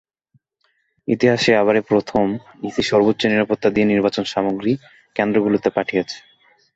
[1.07, 2.25] ইতিহাসে এবারই প্রথম
[2.67, 4.71] ইসি সর্বোচ্চ নিরাপত্তা দিয়ে নির্বাচন সামগ্রী
[5.15, 6.17] কেন্দ্রগুলোতে পাঠিয়েছে।